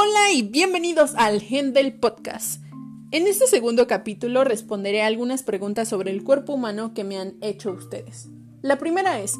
Hola 0.00 0.32
y 0.32 0.42
bienvenidos 0.42 1.14
al 1.16 1.40
Gen 1.40 1.72
del 1.72 1.92
Podcast. 1.92 2.62
En 3.10 3.26
este 3.26 3.48
segundo 3.48 3.88
capítulo 3.88 4.44
responderé 4.44 5.02
algunas 5.02 5.42
preguntas 5.42 5.88
sobre 5.88 6.12
el 6.12 6.22
cuerpo 6.22 6.52
humano 6.52 6.94
que 6.94 7.02
me 7.02 7.18
han 7.18 7.34
hecho 7.40 7.72
ustedes. 7.72 8.28
La 8.62 8.78
primera 8.78 9.20
es, 9.20 9.34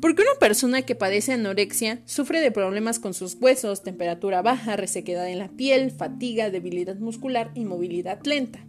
¿por 0.00 0.14
qué 0.14 0.22
una 0.22 0.38
persona 0.38 0.82
que 0.82 0.94
padece 0.94 1.32
anorexia 1.32 2.02
sufre 2.04 2.40
de 2.40 2.52
problemas 2.52 3.00
con 3.00 3.14
sus 3.14 3.34
huesos, 3.34 3.82
temperatura 3.82 4.42
baja, 4.42 4.76
resequedad 4.76 5.28
en 5.28 5.40
la 5.40 5.48
piel, 5.48 5.90
fatiga, 5.90 6.50
debilidad 6.50 6.94
muscular 6.98 7.50
y 7.56 7.64
movilidad 7.64 8.20
lenta? 8.22 8.64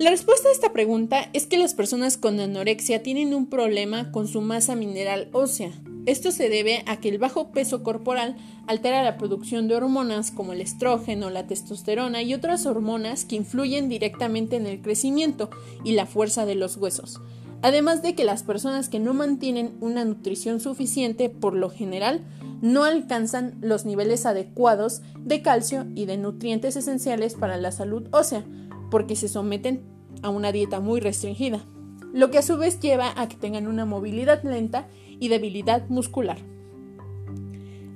La 0.00 0.10
respuesta 0.10 0.48
a 0.48 0.52
esta 0.52 0.72
pregunta 0.72 1.30
es 1.32 1.46
que 1.46 1.58
las 1.58 1.74
personas 1.74 2.16
con 2.16 2.40
anorexia 2.40 3.04
tienen 3.04 3.34
un 3.34 3.48
problema 3.48 4.10
con 4.10 4.26
su 4.26 4.40
masa 4.40 4.74
mineral 4.74 5.28
ósea, 5.30 5.70
esto 6.04 6.32
se 6.32 6.48
debe 6.48 6.82
a 6.86 6.96
que 6.96 7.08
el 7.08 7.18
bajo 7.18 7.52
peso 7.52 7.82
corporal 7.82 8.36
altera 8.66 9.04
la 9.04 9.18
producción 9.18 9.68
de 9.68 9.76
hormonas 9.76 10.30
como 10.32 10.52
el 10.52 10.60
estrógeno, 10.60 11.30
la 11.30 11.46
testosterona 11.46 12.22
y 12.22 12.34
otras 12.34 12.66
hormonas 12.66 13.24
que 13.24 13.36
influyen 13.36 13.88
directamente 13.88 14.56
en 14.56 14.66
el 14.66 14.80
crecimiento 14.80 15.50
y 15.84 15.92
la 15.92 16.06
fuerza 16.06 16.44
de 16.44 16.56
los 16.56 16.76
huesos. 16.76 17.20
Además 17.62 18.02
de 18.02 18.16
que 18.16 18.24
las 18.24 18.42
personas 18.42 18.88
que 18.88 18.98
no 18.98 19.14
mantienen 19.14 19.76
una 19.80 20.04
nutrición 20.04 20.58
suficiente 20.58 21.28
por 21.28 21.54
lo 21.54 21.70
general 21.70 22.22
no 22.60 22.82
alcanzan 22.82 23.56
los 23.60 23.84
niveles 23.84 24.26
adecuados 24.26 25.02
de 25.20 25.42
calcio 25.42 25.86
y 25.94 26.06
de 26.06 26.16
nutrientes 26.16 26.76
esenciales 26.76 27.34
para 27.34 27.56
la 27.56 27.70
salud 27.70 28.08
ósea, 28.10 28.44
porque 28.90 29.14
se 29.14 29.28
someten 29.28 29.82
a 30.22 30.30
una 30.30 30.50
dieta 30.50 30.80
muy 30.80 31.00
restringida, 31.00 31.64
lo 32.12 32.30
que 32.30 32.38
a 32.38 32.42
su 32.42 32.56
vez 32.56 32.80
lleva 32.80 33.12
a 33.16 33.28
que 33.28 33.36
tengan 33.36 33.66
una 33.66 33.84
movilidad 33.84 34.42
lenta 34.42 34.88
y 35.22 35.28
debilidad 35.28 35.88
muscular. 35.88 36.38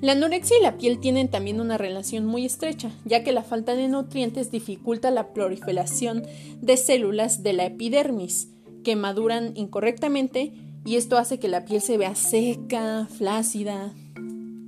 La 0.01 0.12
anorexia 0.12 0.59
y 0.60 0.63
la 0.63 0.79
piel 0.79 1.01
tienen 1.01 1.29
también 1.29 1.60
una 1.60 1.77
relación 1.77 2.24
muy 2.24 2.46
estrecha, 2.46 2.93
ya 3.05 3.24
que 3.24 3.33
la 3.33 3.43
falta 3.43 3.74
de 3.74 3.88
nutrientes 3.88 4.52
dificulta 4.52 5.10
la 5.10 5.33
proliferación 5.33 6.23
de 6.60 6.77
células 6.77 7.43
de 7.43 7.52
la 7.52 7.65
epidermis, 7.65 8.52
que 8.85 8.95
maduran 8.95 9.57
incorrectamente 9.57 10.52
y 10.85 10.95
esto 10.95 11.18
hace 11.18 11.41
que 11.41 11.49
la 11.49 11.65
piel 11.65 11.80
se 11.80 11.99
vea 11.99 12.15
seca, 12.15 13.09
flácida 13.10 13.93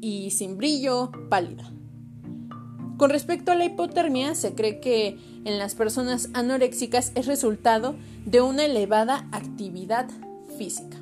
y 0.01 0.33
sin 0.33 0.57
brillo, 0.57 1.13
pálida. 1.29 1.73
Con 2.97 3.11
respecto 3.11 3.53
a 3.53 3.55
la 3.55 3.67
hipotermia, 3.67 4.35
se 4.35 4.57
cree 4.57 4.81
que 4.81 5.17
en 5.45 5.61
las 5.61 5.77
personas 5.77 6.31
anoréxicas 6.35 7.13
es 7.15 7.27
resultado 7.27 7.95
de 8.27 8.41
una 8.41 8.65
elevada 8.65 9.29
actividad 9.31 10.09
física. 10.59 10.99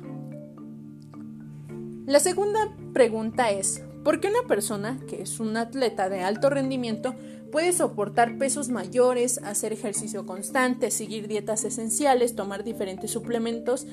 La 2.07 2.21
segunda 2.21 2.73
pregunta 2.93 3.51
es, 3.51 3.83
¿por 4.05 4.21
qué 4.21 4.29
una 4.29 4.47
persona 4.47 4.97
que 5.09 5.23
es 5.23 5.41
un 5.41 5.57
atleta 5.57 6.07
de 6.07 6.21
alto 6.21 6.49
rendimiento 6.49 7.15
puede 7.51 7.73
soportar 7.73 8.37
pesos 8.37 8.69
mayores, 8.69 9.39
hacer 9.43 9.73
ejercicio 9.73 10.25
constante, 10.25 10.89
seguir 10.89 11.27
dietas 11.27 11.65
esenciales, 11.65 12.33
tomar 12.33 12.63
diferentes 12.63 13.11
suplementos 13.11 13.87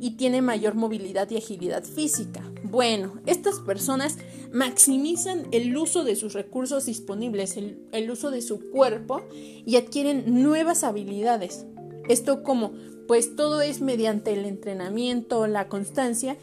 y 0.00 0.12
tiene 0.12 0.42
mayor 0.42 0.76
movilidad 0.76 1.28
y 1.30 1.38
agilidad 1.38 1.82
física? 1.82 2.40
Bueno, 2.62 3.14
estas 3.26 3.58
personas 3.58 4.16
maximizan 4.52 5.48
el 5.50 5.76
uso 5.76 6.04
de 6.04 6.14
sus 6.14 6.34
recursos 6.34 6.86
disponibles, 6.86 7.56
el, 7.56 8.10
uso 8.12 8.30
de 8.30 8.42
su 8.42 8.70
cuerpo 8.70 9.22
y 9.32 9.74
adquieren 9.74 10.40
nuevas 10.40 10.84
habilidades. 10.84 11.66
Esto 12.08 12.44
como, 12.44 12.74
pues 13.08 13.34
todo 13.34 13.60
es 13.60 13.80
mediante 13.80 14.32
el 14.34 14.44
entrenamiento, 14.44 15.48
la 15.48 15.68
constancia 15.68 16.36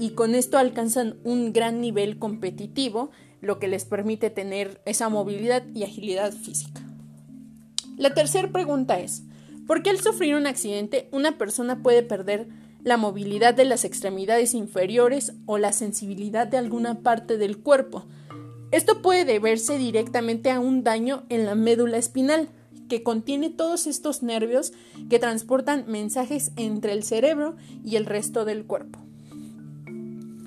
y 0.00 0.12
con 0.12 0.34
esto 0.34 0.56
alcanzan 0.56 1.18
un 1.24 1.52
gran 1.52 1.82
nivel 1.82 2.18
competitivo, 2.18 3.10
lo 3.42 3.58
que 3.58 3.68
les 3.68 3.84
permite 3.84 4.30
tener 4.30 4.80
esa 4.86 5.10
movilidad 5.10 5.62
y 5.74 5.84
agilidad 5.84 6.32
física. 6.32 6.80
La 7.98 8.14
tercera 8.14 8.50
pregunta 8.50 8.98
es, 8.98 9.24
¿por 9.66 9.82
qué 9.82 9.90
al 9.90 10.00
sufrir 10.00 10.36
un 10.36 10.46
accidente 10.46 11.10
una 11.12 11.36
persona 11.36 11.82
puede 11.82 12.02
perder 12.02 12.48
la 12.82 12.96
movilidad 12.96 13.52
de 13.52 13.66
las 13.66 13.84
extremidades 13.84 14.54
inferiores 14.54 15.34
o 15.44 15.58
la 15.58 15.70
sensibilidad 15.70 16.46
de 16.46 16.56
alguna 16.56 17.00
parte 17.00 17.36
del 17.36 17.58
cuerpo? 17.58 18.06
Esto 18.70 19.02
puede 19.02 19.26
deberse 19.26 19.76
directamente 19.76 20.50
a 20.50 20.60
un 20.60 20.82
daño 20.82 21.24
en 21.28 21.44
la 21.44 21.54
médula 21.54 21.98
espinal, 21.98 22.48
que 22.88 23.02
contiene 23.02 23.50
todos 23.50 23.86
estos 23.86 24.22
nervios 24.22 24.72
que 25.10 25.18
transportan 25.18 25.84
mensajes 25.88 26.52
entre 26.56 26.94
el 26.94 27.04
cerebro 27.04 27.56
y 27.84 27.96
el 27.96 28.06
resto 28.06 28.46
del 28.46 28.64
cuerpo. 28.64 29.09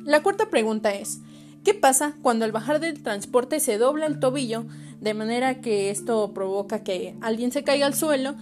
La 0.06 0.22
cuarta 0.22 0.50
pregunta 0.50 0.94
es, 0.94 1.22
¿qué 1.64 1.74
pasa 1.74 2.16
cuando 2.22 2.46
al 2.46 2.52
bajar 2.52 2.80
del 2.80 3.02
transporte 3.02 3.60
se 3.60 3.78
dobla 3.78 4.06
el 4.06 4.20
tobillo 4.20 4.66
de 5.00 5.14
manera 5.14 5.62
que 5.62 5.90
esto 5.90 6.34
provoca 6.34 6.84
que 6.84 7.16
alguien 7.22 7.52
se 7.52 7.64
caiga 7.64 7.86
al 7.86 7.94
suelo 7.94 8.36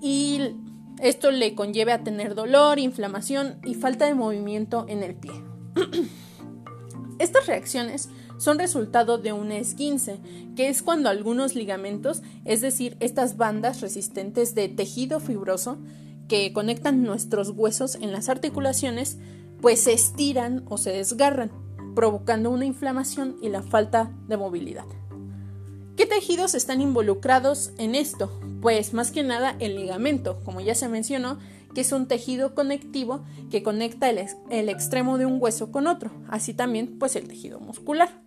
y 0.00 0.40
esto 1.00 1.30
le 1.30 1.54
conlleve 1.54 1.92
a 1.92 2.02
tener 2.02 2.34
dolor, 2.34 2.78
inflamación 2.78 3.58
y 3.64 3.74
falta 3.74 4.06
de 4.06 4.14
movimiento 4.14 4.84
en 4.88 5.02
el 5.02 5.14
pie? 5.14 5.32
Estas 7.18 7.46
reacciones 7.46 8.08
son 8.38 8.58
resultado 8.58 9.18
de 9.18 9.32
un 9.32 9.52
esguince, 9.52 10.20
que 10.56 10.68
es 10.68 10.82
cuando 10.82 11.08
algunos 11.08 11.54
ligamentos, 11.54 12.22
es 12.44 12.60
decir, 12.60 12.96
estas 13.00 13.36
bandas 13.36 13.80
resistentes 13.80 14.54
de 14.54 14.68
tejido 14.68 15.20
fibroso 15.20 15.78
que 16.28 16.52
conectan 16.52 17.02
nuestros 17.02 17.50
huesos 17.50 17.94
en 17.94 18.12
las 18.12 18.28
articulaciones, 18.28 19.16
pues 19.66 19.80
se 19.80 19.92
estiran 19.92 20.64
o 20.68 20.78
se 20.78 20.92
desgarran, 20.92 21.50
provocando 21.96 22.52
una 22.52 22.64
inflamación 22.64 23.36
y 23.42 23.48
la 23.48 23.64
falta 23.64 24.12
de 24.28 24.36
movilidad. 24.36 24.84
¿Qué 25.96 26.06
tejidos 26.06 26.54
están 26.54 26.80
involucrados 26.80 27.72
en 27.76 27.96
esto? 27.96 28.30
Pues 28.62 28.94
más 28.94 29.10
que 29.10 29.24
nada 29.24 29.56
el 29.58 29.74
ligamento, 29.74 30.38
como 30.44 30.60
ya 30.60 30.76
se 30.76 30.88
mencionó, 30.88 31.40
que 31.74 31.80
es 31.80 31.90
un 31.90 32.06
tejido 32.06 32.54
conectivo 32.54 33.24
que 33.50 33.64
conecta 33.64 34.08
el, 34.08 34.24
el, 34.50 34.68
extremo 34.68 35.18
de 35.18 35.26
un 35.26 35.42
hueso 35.42 35.72
con 35.72 35.88
otro, 35.88 36.12
así 36.28 36.54
también 36.54 36.96
pues 37.00 37.16
el 37.16 37.26
tejido 37.26 37.58
muscular. 37.58 38.22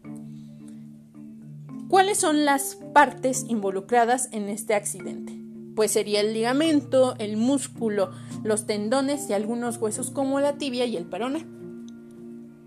¿Cuáles 1.88 2.18
son 2.18 2.44
las 2.44 2.76
partes 2.94 3.46
involucradas 3.48 4.28
en 4.34 4.50
este 4.50 4.74
accidente? 4.74 5.49
Pues 5.80 5.92
sería 5.92 6.20
el 6.20 6.34
ligamento, 6.34 7.16
el 7.20 7.38
músculo, 7.38 8.12
los 8.44 8.66
tendones 8.66 9.30
y 9.30 9.34
algunos 9.34 9.78
huesos 9.78 10.10
como 10.10 10.42
la 10.42 10.58
tibia 10.58 10.84
y 10.84 10.98
el 10.98 11.06
peroné. 11.06 11.48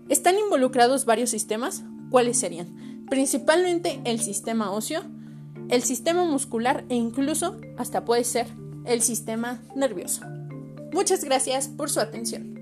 ¿Están 0.09 0.39
involucrados 0.39 1.05
varios 1.05 1.29
sistemas? 1.29 1.83
¿Cuáles 2.09 2.39
serían? 2.39 3.05
Principalmente 3.11 4.01
el 4.05 4.19
sistema 4.19 4.71
óseo, 4.71 5.03
el 5.69 5.83
sistema 5.83 6.25
muscular 6.25 6.85
e 6.89 6.95
incluso 6.95 7.55
hasta 7.77 8.03
puede 8.03 8.23
ser 8.23 8.47
el 8.85 9.03
sistema 9.03 9.61
nervioso. 9.75 10.23
Muchas 10.91 11.23
gracias 11.23 11.67
por 11.67 11.91
su 11.91 11.99
atención. 11.99 12.52